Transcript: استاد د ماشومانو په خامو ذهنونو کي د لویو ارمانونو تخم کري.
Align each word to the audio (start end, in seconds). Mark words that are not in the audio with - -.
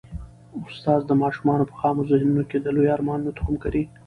استاد 0.69 1.01
د 1.05 1.11
ماشومانو 1.23 1.63
په 1.69 1.75
خامو 1.79 2.07
ذهنونو 2.09 2.43
کي 2.49 2.57
د 2.61 2.67
لویو 2.75 2.95
ارمانونو 2.97 3.35
تخم 3.37 3.55
کري. 3.63 3.83